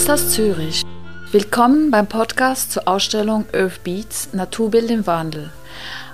[0.00, 0.82] Kunsthaus Zürich.
[1.30, 5.50] Willkommen beim Podcast zur Ausstellung Earth Beats Naturbild im Wandel.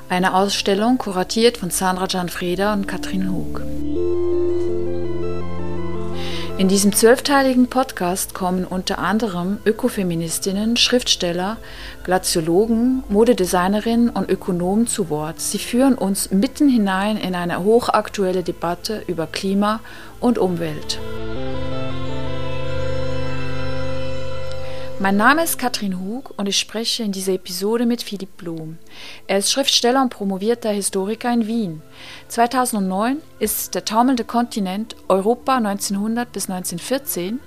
[0.08, 3.60] Eine Ausstellung kuratiert von Sandra Gianfreda und Katrin Hug.
[6.58, 11.56] In diesem zwölfteiligen Podcast kommen unter anderem Ökofeministinnen, Schriftsteller,
[12.02, 15.40] Glaziologen, Modedesignerinnen und Ökonomen zu Wort.
[15.40, 19.78] Sie führen uns mitten hinein in eine hochaktuelle Debatte über Klima
[20.18, 20.98] und Umwelt.
[24.98, 28.78] Mein Name ist Katrin Hug und ich spreche in dieser Episode mit Philipp Blum.
[29.26, 31.82] Er ist Schriftsteller und promovierter Historiker in Wien.
[32.28, 37.40] 2009 ist Der taumelnde Kontinent Europa 1900 bis 1914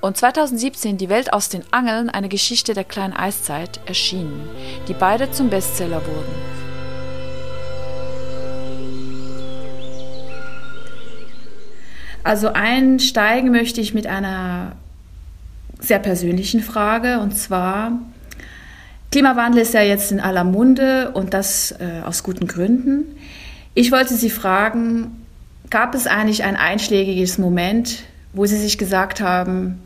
[0.00, 4.48] und 2017 Die Welt aus den Angeln, eine Geschichte der kleinen Eiszeit erschienen,
[4.88, 6.34] die beide zum Bestseller wurden.
[12.24, 14.74] Also einsteigen möchte ich mit einer
[15.80, 17.92] sehr persönlichen Frage und zwar
[19.12, 23.16] Klimawandel ist ja jetzt in aller Munde und das äh, aus guten Gründen.
[23.74, 25.24] Ich wollte Sie fragen,
[25.70, 29.80] gab es eigentlich ein einschlägiges Moment, wo Sie sich gesagt haben,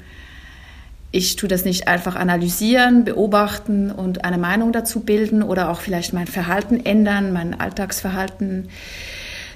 [1.12, 6.12] ich tue das nicht einfach analysieren, beobachten und eine Meinung dazu bilden oder auch vielleicht
[6.12, 8.68] mein Verhalten ändern, mein Alltagsverhalten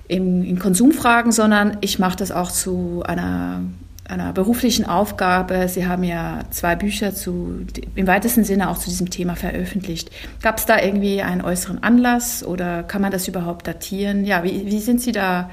[0.08, 3.62] in, in Konsumfragen, sondern ich mache das auch zu einer
[4.08, 5.66] einer beruflichen Aufgabe.
[5.68, 10.10] Sie haben ja zwei Bücher zu, im weitesten Sinne auch zu diesem Thema veröffentlicht.
[10.42, 14.24] Gab es da irgendwie einen äußeren Anlass oder kann man das überhaupt datieren?
[14.24, 15.50] Ja, wie, wie sind Sie da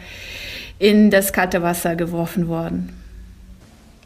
[0.79, 2.89] in das kalte Wasser geworfen worden?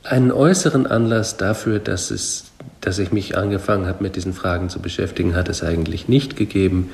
[0.03, 4.80] Einen äußeren Anlass dafür, dass, es, dass ich mich angefangen habe, mit diesen Fragen zu
[4.80, 6.91] beschäftigen, hat es eigentlich nicht gegeben.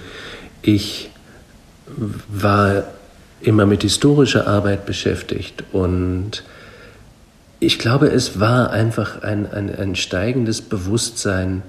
[0.61, 1.09] Ich
[2.29, 2.85] war
[3.41, 6.43] immer mit historischer Arbeit beschäftigt und
[7.61, 11.61] ich glaube, es war einfach ein, ein, ein steigendes Bewusstsein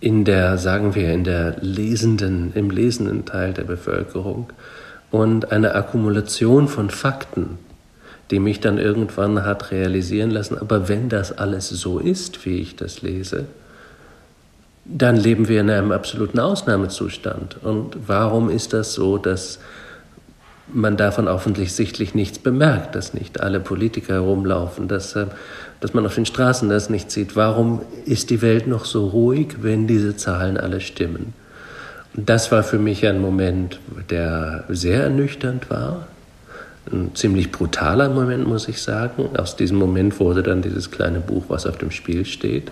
[0.00, 4.48] in der, sagen wir, in der lesenden, im lesenden Teil der Bevölkerung
[5.10, 7.58] und eine Akkumulation von Fakten,
[8.30, 12.74] die mich dann irgendwann hat realisieren lassen, aber wenn das alles so ist, wie ich
[12.74, 13.44] das lese,
[14.86, 17.58] dann leben wir in einem absoluten Ausnahmezustand.
[17.62, 19.58] Und warum ist das so, dass
[20.72, 25.26] man davon offensichtlich nichts bemerkt, dass nicht alle Politiker herumlaufen, dass, äh,
[25.80, 27.36] dass man auf den Straßen das nicht sieht.
[27.36, 31.34] Warum ist die Welt noch so ruhig, wenn diese Zahlen alle stimmen?
[32.14, 33.80] Und das war für mich ein Moment,
[34.10, 36.06] der sehr ernüchternd war.
[36.90, 39.30] Ein ziemlich brutaler Moment, muss ich sagen.
[39.36, 42.70] Aus diesem Moment wurde dann dieses kleine Buch, was auf dem Spiel steht,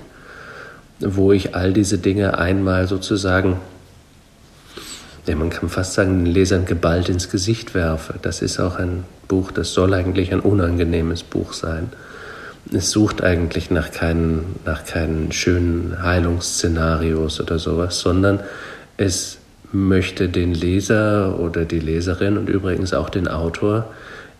[0.99, 3.57] wo ich all diese Dinge einmal sozusagen
[5.26, 8.14] ja, man kann fast sagen, den Lesern geballt ins Gesicht werfe.
[8.22, 11.92] Das ist auch ein Buch, das soll eigentlich ein unangenehmes Buch sein.
[12.72, 18.41] Es sucht eigentlich nach keinen, nach keinen schönen Heilungsszenarios oder sowas, sondern
[18.97, 19.38] es
[19.72, 23.91] möchte den Leser oder die Leserin und übrigens auch den Autor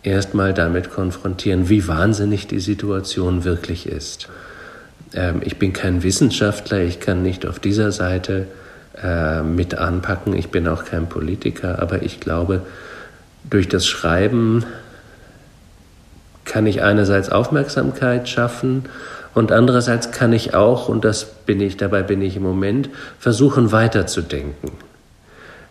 [0.03, 4.27] erstmal damit konfrontieren, wie wahnsinnig die Situation wirklich ist.
[5.13, 8.47] Ähm, ich bin kein Wissenschaftler, ich kann nicht auf dieser Seite
[9.01, 10.33] äh, mit anpacken.
[10.33, 12.61] Ich bin auch kein Politiker, aber ich glaube,
[13.49, 14.65] durch das Schreiben
[16.45, 18.85] kann ich einerseits Aufmerksamkeit schaffen
[19.33, 23.71] und andererseits kann ich auch, und das bin ich, dabei bin ich im Moment, versuchen
[23.71, 24.71] weiterzudenken.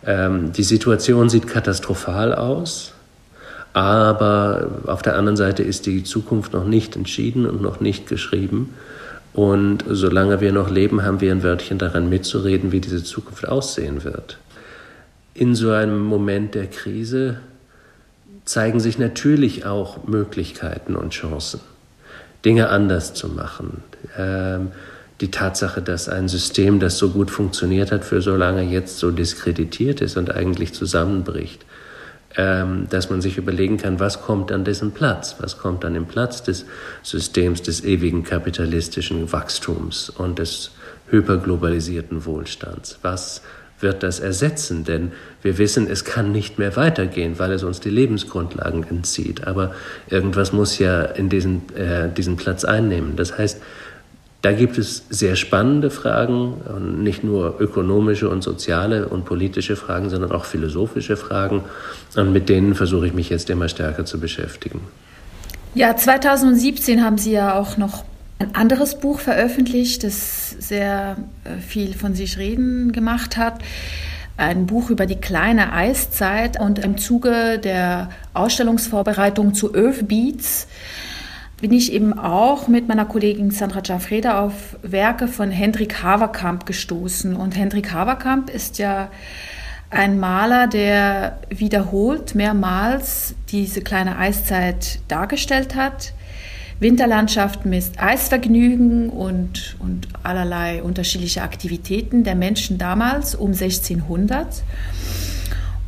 [0.05, 2.93] Ähm, die Situation sieht katastrophal aus,
[3.73, 8.73] aber auf der anderen Seite ist die Zukunft noch nicht entschieden und noch nicht geschrieben.
[9.33, 14.03] Und solange wir noch leben, haben wir ein Wörtchen daran mitzureden, wie diese Zukunft aussehen
[14.03, 14.37] wird.
[15.33, 17.37] In so einem Moment der Krise
[18.43, 21.61] zeigen sich natürlich auch Möglichkeiten und Chancen,
[22.43, 23.83] Dinge anders zu machen.
[24.17, 24.71] Ähm,
[25.21, 29.11] die Tatsache, dass ein System, das so gut funktioniert hat, für so lange jetzt so
[29.11, 31.63] diskreditiert ist und eigentlich zusammenbricht,
[32.35, 36.43] dass man sich überlegen kann, was kommt an dessen Platz, was kommt an dem Platz
[36.43, 36.65] des
[37.03, 40.71] Systems des ewigen kapitalistischen Wachstums und des
[41.09, 42.99] hyperglobalisierten Wohlstands.
[43.01, 43.41] Was
[43.81, 44.83] wird das ersetzen?
[44.83, 45.11] Denn
[45.41, 49.47] wir wissen, es kann nicht mehr weitergehen, weil es uns die Lebensgrundlagen entzieht.
[49.47, 49.73] Aber
[50.09, 53.15] irgendwas muss ja in diesen, äh, diesen Platz einnehmen.
[53.15, 53.61] Das heißt,
[54.41, 60.31] da gibt es sehr spannende Fragen, nicht nur ökonomische und soziale und politische Fragen, sondern
[60.31, 61.63] auch philosophische Fragen.
[62.15, 64.81] Und mit denen versuche ich mich jetzt immer stärker zu beschäftigen.
[65.75, 68.03] Ja, 2017 haben Sie ja auch noch
[68.39, 73.61] ein anderes Buch veröffentlicht, das sehr äh, viel von sich reden gemacht hat.
[74.37, 80.67] Ein Buch über die kleine Eiszeit und im Zuge der Ausstellungsvorbereitung zu Earth Beats
[81.61, 87.35] bin ich eben auch mit meiner Kollegin Sandra Gianfreda auf Werke von Hendrik Haverkamp gestoßen.
[87.35, 89.09] Und Hendrik Haverkamp ist ja
[89.91, 96.13] ein Maler, der wiederholt mehrmals diese kleine Eiszeit dargestellt hat.
[96.79, 104.63] Winterlandschaften mit Eisvergnügen und, und allerlei unterschiedliche Aktivitäten der Menschen damals um 1600.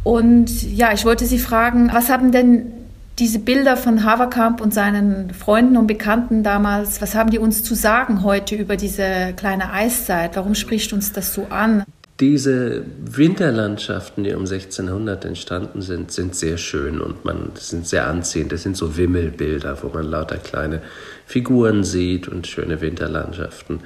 [0.03, 2.72] Und ja, ich wollte Sie fragen, was haben denn
[3.19, 7.75] diese Bilder von Haverkamp und seinen Freunden und Bekannten damals, was haben die uns zu
[7.75, 10.35] sagen heute über diese kleine Eiszeit?
[10.35, 11.83] Warum spricht uns das so an?
[12.19, 18.51] Diese Winterlandschaften, die um 1600 entstanden sind, sind sehr schön und man sind sehr anziehend.
[18.51, 20.81] Das sind so Wimmelbilder, wo man lauter kleine
[21.25, 23.81] Figuren sieht und schöne Winterlandschaften.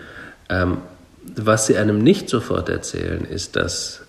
[0.50, 0.78] Ähm,
[1.36, 4.02] was sie einem nicht sofort erzählen, ist, dass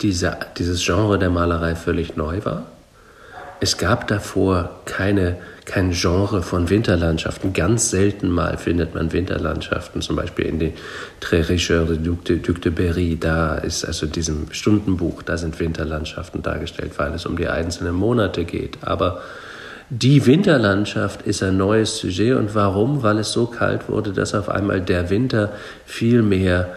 [0.00, 2.66] diese, dieses Genre der Malerei völlig neu war
[3.60, 7.52] es gab davor keine, kein Genre von Winterlandschaften.
[7.52, 10.72] Ganz selten mal findet man Winterlandschaften, zum Beispiel in den
[11.20, 13.16] Très Richeurs de Duc de, Duc de Berry.
[13.18, 18.44] Da ist also diesem Stundenbuch, da sind Winterlandschaften dargestellt, weil es um die einzelnen Monate
[18.44, 18.78] geht.
[18.82, 19.20] Aber
[19.90, 22.36] die Winterlandschaft ist ein neues Sujet.
[22.36, 23.02] Und warum?
[23.02, 25.50] Weil es so kalt wurde, dass auf einmal der Winter
[25.86, 26.68] viel mehr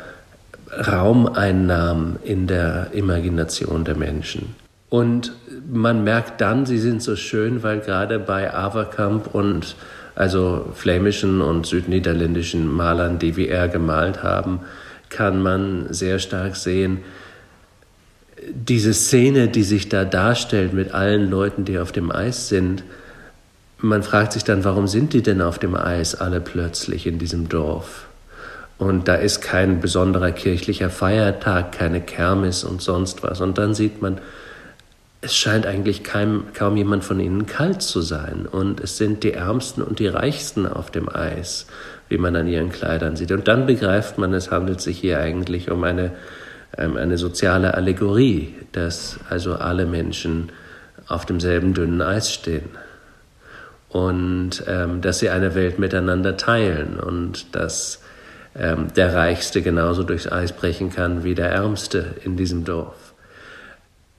[0.87, 4.60] Raum einnahm in der Imagination der Menschen.
[4.91, 5.31] Und
[5.71, 9.77] man merkt dann, sie sind so schön, weil gerade bei Averkamp und
[10.15, 14.59] also flämischen und südniederländischen Malern, die wie er gemalt haben,
[15.07, 16.97] kann man sehr stark sehen,
[18.53, 22.83] diese Szene, die sich da darstellt mit allen Leuten, die auf dem Eis sind,
[23.77, 27.47] man fragt sich dann, warum sind die denn auf dem Eis alle plötzlich in diesem
[27.47, 28.07] Dorf?
[28.77, 33.39] Und da ist kein besonderer kirchlicher Feiertag, keine Kermis und sonst was.
[33.39, 34.19] Und dann sieht man,
[35.21, 38.47] es scheint eigentlich kein, kaum jemand von ihnen kalt zu sein.
[38.51, 41.67] Und es sind die Ärmsten und die Reichsten auf dem Eis,
[42.09, 43.31] wie man an ihren Kleidern sieht.
[43.31, 46.11] Und dann begreift man, es handelt sich hier eigentlich um eine,
[46.75, 50.51] ähm, eine soziale Allegorie, dass also alle Menschen
[51.07, 52.69] auf demselben dünnen Eis stehen.
[53.89, 58.01] Und ähm, dass sie eine Welt miteinander teilen und dass
[58.55, 63.10] ähm, der Reichste genauso durchs Eis brechen kann wie der Ärmste in diesem Dorf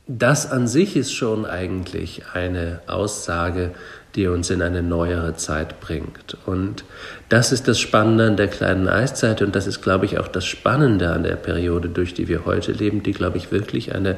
[0.06, 3.70] das an sich ist schon eigentlich eine Aussage,
[4.14, 6.36] die uns in eine neuere Zeit bringt.
[6.44, 6.84] Und
[7.28, 10.44] das ist das Spannende an der kleinen Eiszeit und das ist, glaube ich, auch das
[10.44, 14.16] Spannende an der Periode, durch die wir heute leben, die, glaube ich, wirklich eine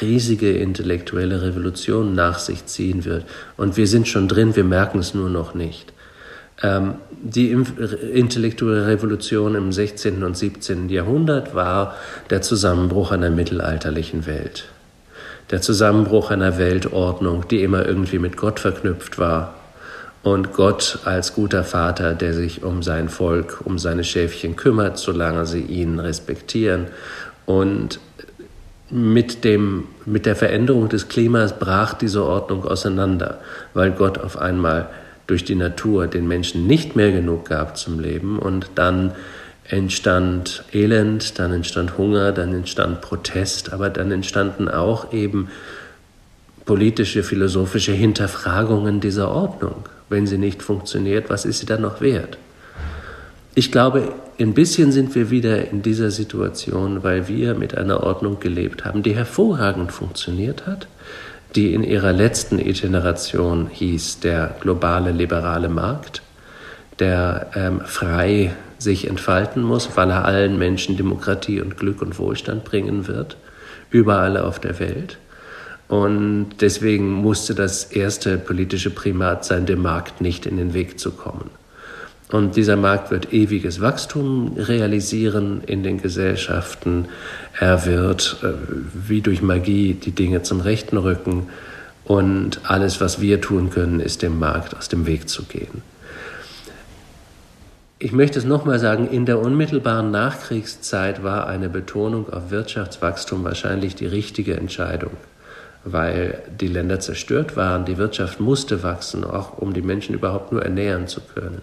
[0.00, 3.24] riesige intellektuelle Revolution nach sich ziehen wird.
[3.56, 5.92] Und wir sind schon drin, wir merken es nur noch nicht.
[6.62, 10.22] Ähm, die intellektuelle Revolution im 16.
[10.22, 10.90] und 17.
[10.90, 11.96] Jahrhundert war
[12.28, 14.66] der Zusammenbruch einer mittelalterlichen Welt
[15.50, 19.54] der Zusammenbruch einer Weltordnung, die immer irgendwie mit Gott verknüpft war.
[20.22, 25.46] Und Gott als guter Vater, der sich um sein Volk, um seine Schäfchen kümmert, solange
[25.46, 26.88] sie ihn respektieren.
[27.46, 28.00] Und
[28.90, 33.38] mit, dem, mit der Veränderung des Klimas brach diese Ordnung auseinander,
[33.72, 34.88] weil Gott auf einmal
[35.26, 39.12] durch die Natur den Menschen nicht mehr genug gab zum Leben und dann
[39.70, 45.48] entstand Elend, dann entstand Hunger, dann entstand Protest, aber dann entstanden auch eben
[46.64, 49.84] politische, philosophische Hinterfragungen dieser Ordnung.
[50.08, 52.36] Wenn sie nicht funktioniert, was ist sie dann noch wert?
[53.54, 58.40] Ich glaube, ein bisschen sind wir wieder in dieser Situation, weil wir mit einer Ordnung
[58.40, 60.88] gelebt haben, die hervorragend funktioniert hat,
[61.54, 66.22] die in ihrer letzten Iteration hieß der globale liberale Markt,
[66.98, 72.64] der ähm, frei sich entfalten muss, weil er allen Menschen Demokratie und Glück und Wohlstand
[72.64, 73.36] bringen wird,
[73.90, 75.18] überall auf der Welt.
[75.88, 81.10] Und deswegen musste das erste politische Primat sein, dem Markt nicht in den Weg zu
[81.10, 81.50] kommen.
[82.30, 87.06] Und dieser Markt wird ewiges Wachstum realisieren in den Gesellschaften.
[87.58, 88.52] Er wird äh,
[89.08, 91.48] wie durch Magie die Dinge zum Rechten rücken.
[92.04, 95.82] Und alles, was wir tun können, ist dem Markt aus dem Weg zu gehen.
[98.02, 103.94] Ich möchte es nochmal sagen, in der unmittelbaren Nachkriegszeit war eine Betonung auf Wirtschaftswachstum wahrscheinlich
[103.94, 105.10] die richtige Entscheidung,
[105.84, 110.62] weil die Länder zerstört waren, die Wirtschaft musste wachsen, auch um die Menschen überhaupt nur
[110.62, 111.60] ernähren zu können.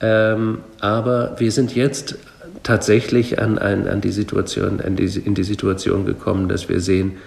[0.00, 2.16] Ähm, aber wir sind jetzt
[2.64, 7.18] tatsächlich an, an, an die Situation, an die, in die Situation gekommen, dass wir sehen,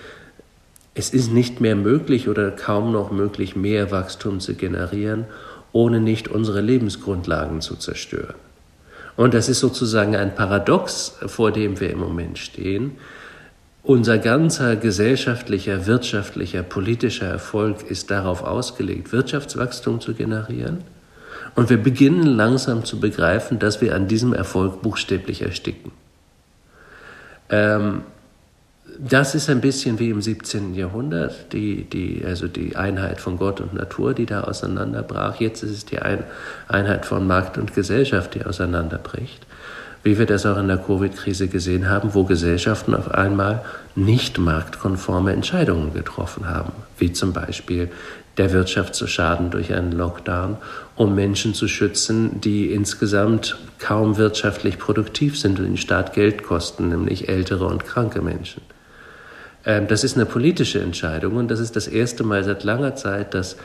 [0.95, 5.27] es ist nicht mehr möglich oder kaum noch möglich, mehr Wachstum zu generieren
[5.75, 8.35] ohne nicht unsere Lebensgrundlagen zu zerstören.
[9.17, 12.93] Und das ist sozusagen ein Paradox, vor dem wir im Moment stehen.
[13.83, 20.85] unser ganzer gesellschaftlicher, wirtschaftlicher, politischer Erfolg ist darauf ausgelegt, Wirtschaftswachstum zu generieren.
[21.55, 25.91] Und wir beginnen langsam zu begreifen, dass wir an diesem Erfolg buchstäblich ersticken.
[27.49, 28.03] Ähm,
[28.99, 30.73] das ist ein bisschen wie im 17.
[30.73, 35.39] Jahrhundert, die, die, also die Einheit von Gott und Natur, die da auseinanderbrach.
[35.39, 35.99] Jetzt ist es die
[36.67, 39.45] Einheit von Markt und Gesellschaft, die auseinanderbricht.
[40.03, 43.65] Wie wir das auch in der Covid-Krise gesehen haben, wo Gesellschaften auf einmal
[43.95, 47.89] nicht marktkonforme Entscheidungen getroffen haben, wie zum Beispiel
[48.37, 50.57] der Wirtschaft zu schaden durch einen Lockdown,
[50.95, 56.89] um Menschen zu schützen, die insgesamt kaum wirtschaftlich produktiv sind und den Staat Geld kosten,
[56.89, 58.61] nämlich ältere und kranke Menschen.
[59.65, 63.33] Ähm, das ist eine politische Entscheidung und das ist das erste Mal seit langer Zeit,
[63.33, 63.57] dass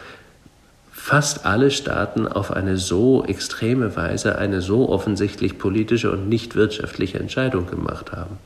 [0.91, 7.19] fast alle Staaten auf eine so extreme Weise eine so offensichtlich politische und nicht wirtschaftliche
[7.19, 8.39] Entscheidung gemacht haben.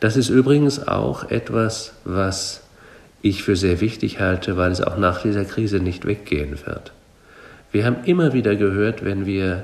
[0.00, 2.62] Das ist übrigens auch etwas, was
[3.20, 6.92] ich für sehr wichtig halte, weil es auch nach dieser Krise nicht weggehen wird.
[7.70, 9.62] Wir haben immer wieder gehört, wenn wir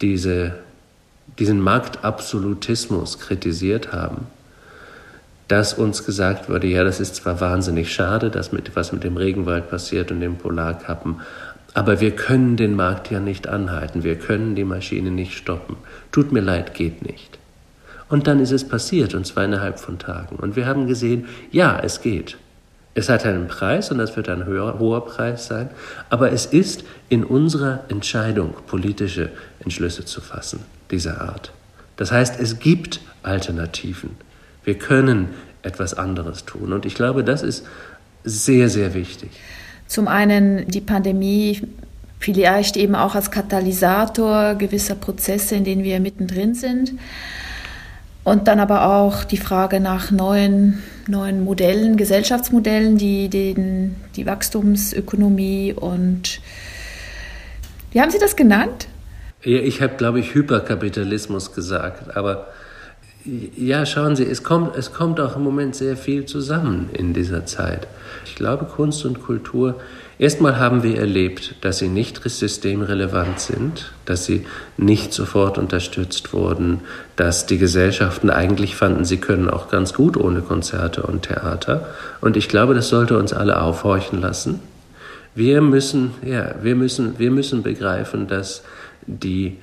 [0.00, 0.54] diese,
[1.38, 4.26] diesen Marktabsolutismus kritisiert haben,
[5.50, 9.16] dass uns gesagt wurde, ja, das ist zwar wahnsinnig schade, dass mit, was mit dem
[9.16, 11.16] Regenwald passiert und den Polarkappen,
[11.74, 15.76] aber wir können den Markt ja nicht anhalten, wir können die Maschine nicht stoppen.
[16.12, 17.38] Tut mir leid, geht nicht.
[18.08, 20.36] Und dann ist es passiert, und zwar innerhalb von Tagen.
[20.36, 22.36] Und wir haben gesehen, ja, es geht.
[22.94, 25.70] Es hat einen Preis und das wird ein höher, hoher Preis sein,
[26.10, 30.60] aber es ist in unserer Entscheidung, politische Entschlüsse zu fassen,
[30.92, 31.50] dieser Art.
[31.96, 34.29] Das heißt, es gibt Alternativen.
[34.64, 35.28] Wir können
[35.62, 36.72] etwas anderes tun.
[36.72, 37.66] Und ich glaube, das ist
[38.24, 39.30] sehr, sehr wichtig.
[39.86, 41.62] Zum einen die Pandemie
[42.18, 46.92] vielleicht eben auch als Katalysator gewisser Prozesse, in denen wir mittendrin sind.
[48.22, 55.72] Und dann aber auch die Frage nach neuen, neuen Modellen, Gesellschaftsmodellen, die den, die Wachstumsökonomie
[55.72, 56.40] und
[57.92, 58.86] wie haben Sie das genannt?
[59.42, 62.46] Ja, ich habe, glaube ich, Hyperkapitalismus gesagt, aber
[63.24, 67.44] ja, schauen Sie, es kommt, es kommt auch im Moment sehr viel zusammen in dieser
[67.44, 67.86] Zeit.
[68.24, 69.78] Ich glaube, Kunst und Kultur,
[70.18, 74.46] erstmal haben wir erlebt, dass sie nicht systemrelevant sind, dass sie
[74.78, 76.80] nicht sofort unterstützt wurden,
[77.16, 81.88] dass die Gesellschaften eigentlich fanden, sie können auch ganz gut ohne Konzerte und Theater.
[82.22, 84.60] Und ich glaube, das sollte uns alle aufhorchen lassen.
[85.34, 88.62] Wir müssen, ja, wir müssen, wir müssen begreifen, dass
[89.06, 89.58] die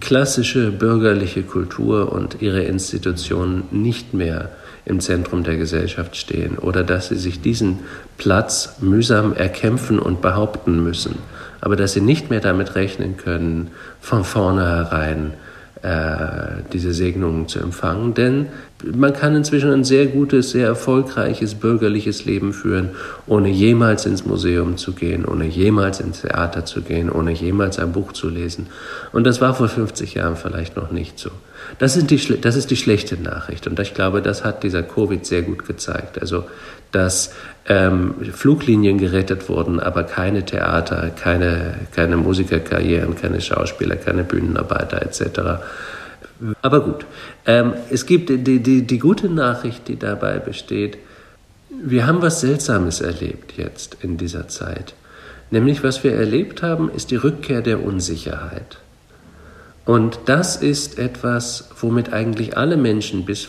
[0.00, 4.50] klassische bürgerliche Kultur und ihre Institutionen nicht mehr
[4.84, 7.80] im Zentrum der Gesellschaft stehen oder dass sie sich diesen
[8.16, 11.16] Platz mühsam erkämpfen und behaupten müssen,
[11.60, 15.34] aber dass sie nicht mehr damit rechnen können, von vornherein
[16.72, 18.46] diese Segnungen zu empfangen, denn
[18.84, 22.90] man kann inzwischen ein sehr gutes, sehr erfolgreiches bürgerliches Leben führen,
[23.26, 27.92] ohne jemals ins Museum zu gehen, ohne jemals ins Theater zu gehen, ohne jemals ein
[27.92, 28.68] Buch zu lesen.
[29.12, 31.30] Und das war vor 50 Jahren vielleicht noch nicht so.
[31.78, 33.66] Das, sind die, das ist die schlechte Nachricht.
[33.66, 36.20] Und ich glaube, das hat dieser Covid sehr gut gezeigt.
[36.20, 36.44] Also,
[36.92, 37.34] dass
[37.66, 45.60] ähm, Fluglinien gerettet wurden, aber keine Theater, keine, keine Musikerkarrieren, keine Schauspieler, keine Bühnenarbeiter etc.
[46.62, 47.04] Aber gut,
[47.46, 50.98] ähm, es gibt die, die, die gute Nachricht, die dabei besteht,
[51.70, 54.94] wir haben was Seltsames erlebt jetzt in dieser Zeit.
[55.50, 58.78] Nämlich was wir erlebt haben, ist die Rückkehr der Unsicherheit.
[59.84, 63.48] Und das ist etwas, womit eigentlich alle Menschen bis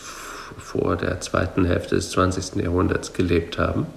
[0.60, 2.62] vor der zweiten Hälfte des 20.
[2.64, 3.88] Jahrhunderts gelebt haben.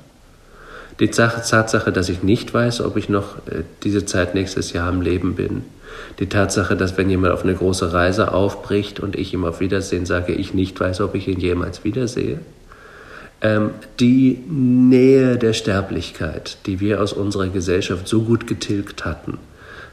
[1.00, 5.00] Die Tatsache, dass ich nicht weiß, ob ich noch äh, diese Zeit nächstes Jahr am
[5.00, 5.64] Leben bin.
[6.19, 10.07] Die Tatsache, dass wenn jemand auf eine große Reise aufbricht und ich ihm auf Wiedersehen
[10.07, 12.38] sage, ich nicht weiß, ob ich ihn jemals wiedersehe.
[13.40, 19.38] Ähm, die Nähe der Sterblichkeit, die wir aus unserer Gesellschaft so gut getilgt hatten,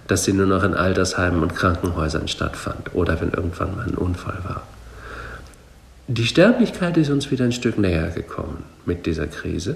[0.07, 4.39] dass sie nur noch in Altersheimen und Krankenhäusern stattfand oder wenn irgendwann mal ein Unfall
[4.43, 4.63] war.
[6.11, 9.75] Die Sterblichkeit ist uns wieder ein Stück näher gekommen mit dieser Krise.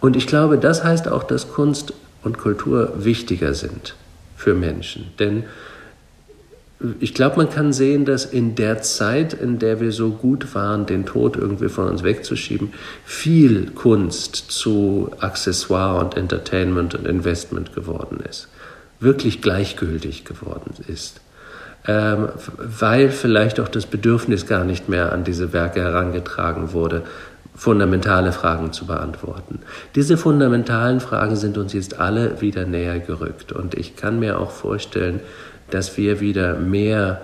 [0.00, 1.92] Und ich glaube, das heißt auch, dass Kunst
[2.24, 3.94] und Kultur wichtiger sind
[4.36, 5.12] für Menschen.
[5.20, 5.44] Denn
[6.98, 10.84] ich glaube, man kann sehen, dass in der Zeit, in der wir so gut waren,
[10.84, 12.72] den Tod irgendwie von uns wegzuschieben,
[13.04, 18.48] viel Kunst zu Accessoire und Entertainment und Investment geworden ist
[19.00, 21.20] wirklich gleichgültig geworden ist.
[21.88, 22.28] Ähm,
[22.58, 27.02] weil vielleicht auch das Bedürfnis gar nicht mehr an diese Werke herangetragen wurde,
[27.54, 29.60] fundamentale Fragen zu beantworten.
[29.94, 33.52] Diese fundamentalen Fragen sind uns jetzt alle wieder näher gerückt.
[33.52, 35.20] Und ich kann mir auch vorstellen,
[35.70, 37.20] dass wir wieder mehr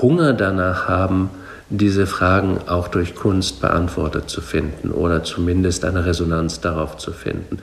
[0.00, 1.30] Hunger danach haben,
[1.68, 7.58] diese Fragen auch durch Kunst beantwortet zu finden oder zumindest eine Resonanz darauf zu finden.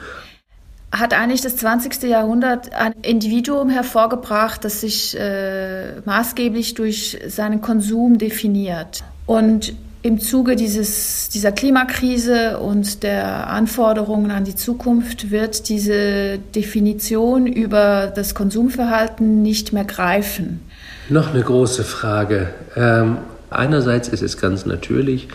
[0.99, 2.03] Hat eigentlich das 20.
[2.03, 9.03] Jahrhundert ein Individuum hervorgebracht, das sich äh, maßgeblich durch seinen Konsum definiert.
[9.25, 9.73] Und
[10.07, 18.11] im Zuge dieses, dieser Klimakrise und der Anforderungen an die Zukunft wird diese Definition über
[18.15, 20.61] das Konsumverhalten nicht mehr greifen.
[21.09, 22.49] Noch eine große Frage.
[22.75, 23.17] Ähm,
[23.49, 25.27] einerseits ist es ganz natürlich,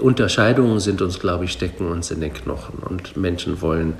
[0.00, 3.94] Unterscheidungen sind uns, glaube ich, stecken uns in den Knochen und Menschen wollen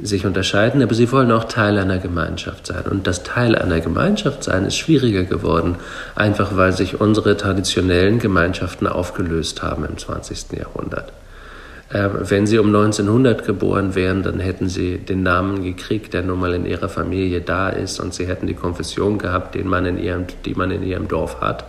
[0.00, 2.84] sich unterscheiden, aber sie wollen auch Teil einer Gemeinschaft sein.
[2.88, 5.76] Und das Teil einer Gemeinschaft sein ist schwieriger geworden,
[6.14, 10.52] einfach weil sich unsere traditionellen Gemeinschaften aufgelöst haben im 20.
[10.56, 11.12] Jahrhundert.
[11.90, 16.38] Äh, wenn Sie um 1900 geboren wären, dann hätten Sie den Namen gekriegt, der nun
[16.38, 19.98] mal in Ihrer Familie da ist, und Sie hätten die Konfession gehabt, den man in
[19.98, 21.64] ihrem, die man in Ihrem Dorf hat.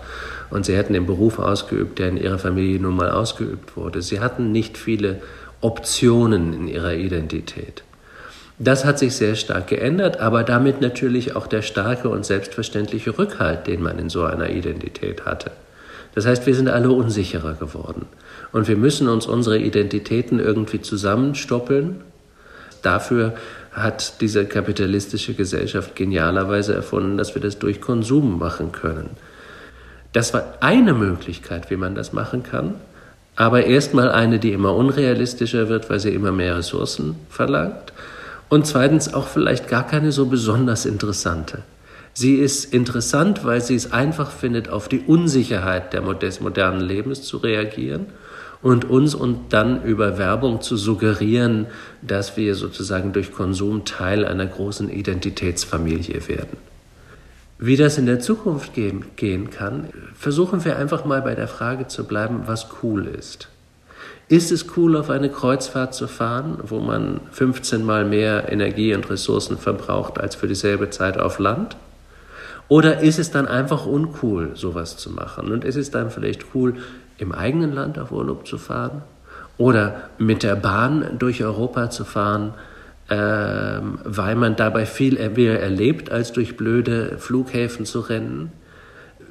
[0.49, 4.01] Und Sie hätten den Beruf ausgeübt, der in Ihrer Familie nun mal ausgeübt wurde.
[4.01, 5.21] Sie hatten nicht viele
[5.61, 7.83] Optionen in Ihrer Identität.
[8.61, 13.67] Das hat sich sehr stark geändert, aber damit natürlich auch der starke und selbstverständliche Rückhalt,
[13.67, 15.51] den man in so einer Identität hatte.
[16.13, 18.07] Das heißt, wir sind alle unsicherer geworden
[18.51, 22.01] und wir müssen uns unsere Identitäten irgendwie zusammenstoppeln.
[22.81, 23.33] Dafür
[23.71, 29.11] hat diese kapitalistische Gesellschaft genialerweise erfunden, dass wir das durch Konsum machen können.
[30.11, 32.75] Das war eine Möglichkeit, wie man das machen kann,
[33.37, 37.93] aber erstmal eine, die immer unrealistischer wird, weil sie immer mehr Ressourcen verlangt
[38.49, 41.63] und zweitens auch vielleicht gar keine so besonders interessante.
[42.13, 47.37] Sie ist interessant, weil sie es einfach findet, auf die Unsicherheit des modernen Lebens zu
[47.37, 48.07] reagieren
[48.61, 51.67] und uns und dann über Werbung zu suggerieren,
[52.01, 56.57] dass wir sozusagen durch Konsum Teil einer großen Identitätsfamilie werden.
[57.57, 61.87] Wie das in der Zukunft gehen, gehen kann, versuchen wir einfach mal bei der Frage
[61.87, 63.49] zu bleiben, was cool ist.
[64.29, 69.09] Ist es cool, auf eine Kreuzfahrt zu fahren, wo man 15 mal mehr Energie und
[69.09, 71.75] Ressourcen verbraucht als für dieselbe Zeit auf Land?
[72.67, 75.51] Oder ist es dann einfach uncool, sowas zu machen?
[75.51, 76.75] Und ist es dann vielleicht cool,
[77.17, 79.01] im eigenen Land auf Urlaub zu fahren?
[79.57, 82.53] Oder mit der Bahn durch Europa zu fahren,
[83.09, 88.51] ähm, weil man dabei viel mehr erlebt, als durch blöde Flughäfen zu rennen?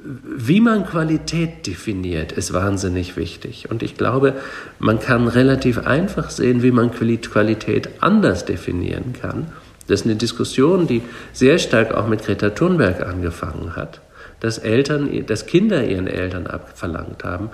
[0.03, 3.69] Wie man Qualität definiert, ist wahnsinnig wichtig.
[3.69, 4.33] Und ich glaube,
[4.79, 9.47] man kann relativ einfach sehen, wie man Qualität anders definieren kann.
[9.87, 11.01] Das ist eine Diskussion, die
[11.33, 14.01] sehr stark auch mit Greta Thunberg angefangen hat,
[14.39, 17.49] dass Eltern, dass Kinder ihren Eltern abverlangt haben,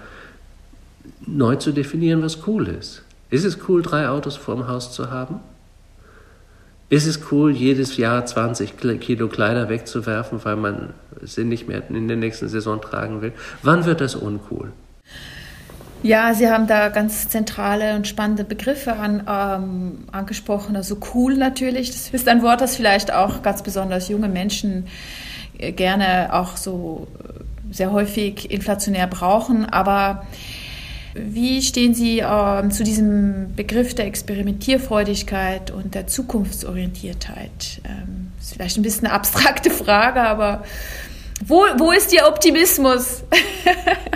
[1.25, 3.03] neu zu definieren, was cool ist.
[3.29, 5.39] Ist es cool, drei Autos vorm Haus zu haben?
[6.95, 12.07] Ist es cool, jedes Jahr 20 Kilo Kleider wegzuwerfen, weil man sie nicht mehr in
[12.07, 13.33] der nächsten Saison tragen will?
[13.63, 14.71] Wann wird das uncool?
[16.03, 20.77] Ja, Sie haben da ganz zentrale und spannende Begriffe an, ähm, angesprochen.
[20.77, 21.91] Also cool natürlich.
[21.91, 24.87] Das ist ein Wort, das vielleicht auch ganz besonders junge Menschen
[25.57, 29.65] äh, gerne auch so äh, sehr häufig inflationär brauchen.
[29.65, 30.25] Aber
[31.15, 37.81] wie stehen Sie ähm, zu diesem Begriff der Experimentierfreudigkeit und der Zukunftsorientiertheit?
[37.85, 40.65] Ähm, ist vielleicht ein bisschen eine abstrakte Frage, aber
[41.45, 43.23] wo, wo ist Ihr Optimismus?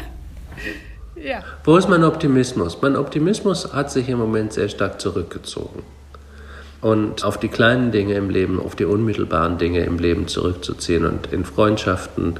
[1.16, 1.42] ja.
[1.64, 2.82] Wo ist mein Optimismus?
[2.82, 5.84] Mein Optimismus hat sich im Moment sehr stark zurückgezogen.
[6.82, 11.32] Und auf die kleinen Dinge im Leben, auf die unmittelbaren Dinge im Leben zurückzuziehen und
[11.32, 12.40] in Freundschaften,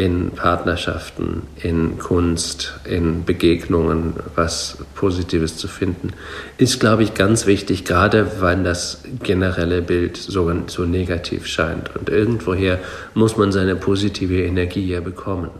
[0.00, 6.14] in Partnerschaften, in Kunst, in Begegnungen was Positives zu finden,
[6.56, 11.94] ist, glaube ich, ganz wichtig, gerade weil das generelle Bild so, so negativ scheint.
[11.94, 12.78] Und irgendwoher
[13.12, 15.50] muss man seine positive Energie ja bekommen.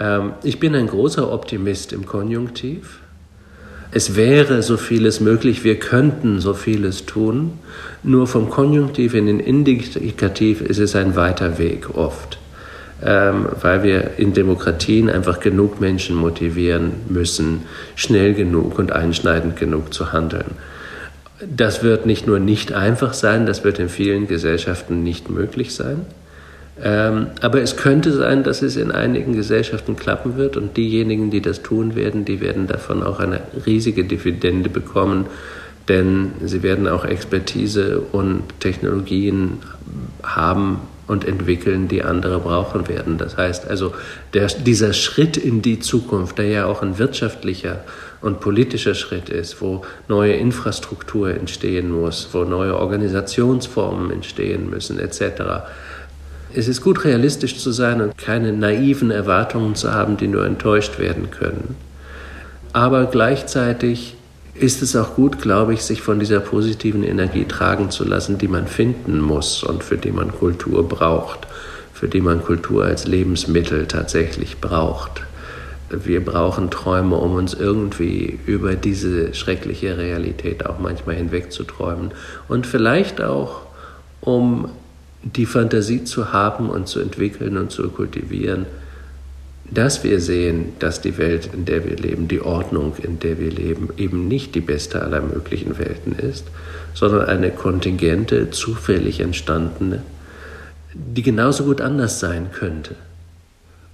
[0.00, 3.00] Ähm, ich bin ein großer Optimist im Konjunktiv.
[3.90, 7.58] Es wäre so vieles möglich, wir könnten so vieles tun,
[8.02, 12.38] nur vom Konjunktiv in den Indikativ ist es ein weiter Weg oft
[13.00, 17.62] weil wir in Demokratien einfach genug Menschen motivieren müssen,
[17.94, 20.56] schnell genug und einschneidend genug zu handeln.
[21.46, 26.06] Das wird nicht nur nicht einfach sein, das wird in vielen Gesellschaften nicht möglich sein.
[26.82, 31.40] Ähm, aber es könnte sein, dass es in einigen Gesellschaften klappen wird und diejenigen, die
[31.40, 35.26] das tun werden, die werden davon auch eine riesige Dividende bekommen,
[35.88, 39.58] denn sie werden auch Expertise und Technologien
[40.22, 43.18] haben, und entwickeln, die andere brauchen werden.
[43.18, 43.94] Das heißt also,
[44.34, 47.80] der, dieser Schritt in die Zukunft, der ja auch ein wirtschaftlicher
[48.20, 55.64] und politischer Schritt ist, wo neue Infrastruktur entstehen muss, wo neue Organisationsformen entstehen müssen, etc.,
[56.54, 60.98] Es ist gut realistisch zu sein und keine naiven Erwartungen zu haben, die nur enttäuscht
[60.98, 61.76] werden können.
[62.72, 64.17] Aber gleichzeitig
[64.60, 68.48] ist es auch gut, glaube ich, sich von dieser positiven Energie tragen zu lassen, die
[68.48, 71.46] man finden muss und für die man Kultur braucht,
[71.92, 75.22] für die man Kultur als Lebensmittel tatsächlich braucht.
[75.90, 82.10] Wir brauchen Träume, um uns irgendwie über diese schreckliche Realität auch manchmal hinwegzuträumen
[82.48, 83.62] und vielleicht auch,
[84.20, 84.68] um
[85.22, 88.66] die Fantasie zu haben und zu entwickeln und zu kultivieren,
[89.70, 93.50] dass wir sehen, dass die Welt, in der wir leben, die Ordnung, in der wir
[93.50, 96.46] leben, eben nicht die beste aller möglichen Welten ist,
[96.94, 100.02] sondern eine kontingente, zufällig entstandene,
[100.94, 102.94] die genauso gut anders sein könnte.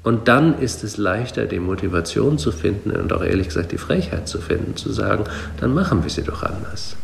[0.05, 4.29] Und dann ist es leichter, die Motivation zu finden und auch ehrlich gesagt die Frechheit
[4.29, 5.25] zu finden, zu sagen,
[5.61, 6.97] dann machen wir sie doch anders.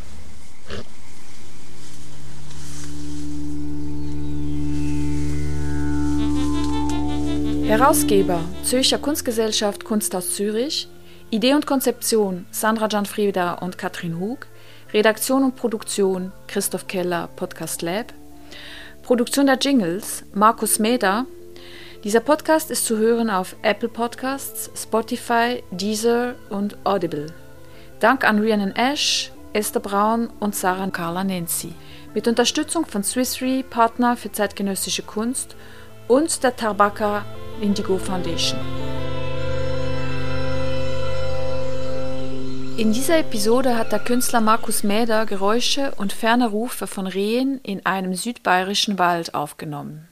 [7.71, 10.89] Herausgeber Zürcher Kunstgesellschaft Kunst aus Zürich,
[11.29, 14.39] Idee und Konzeption Sandra Gianfrieda und Katrin Hug,
[14.93, 18.11] Redaktion und Produktion Christoph Keller Podcast Lab,
[19.03, 21.25] Produktion der Jingles Markus Meder.
[22.03, 27.27] Dieser Podcast ist zu hören auf Apple Podcasts, Spotify, Deezer und Audible.
[28.01, 31.73] Dank an Rhiannon Ash, Esther Braun und Sarah Carla Nancy.
[32.13, 35.55] Mit Unterstützung von Swiss Re, Partner für zeitgenössische Kunst
[36.07, 37.25] und der Tarbaka
[37.61, 38.59] Indigo Foundation.
[42.77, 47.85] In dieser Episode hat der Künstler Markus Mäder Geräusche und ferne Rufe von Rehen in
[47.85, 50.10] einem südbayerischen Wald aufgenommen.